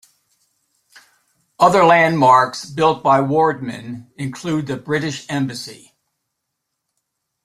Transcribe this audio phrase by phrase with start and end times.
[1.59, 5.93] Other landmarks built by Wardman include the British Embassy.